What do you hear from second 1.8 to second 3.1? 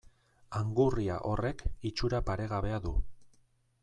itxura paregabea du.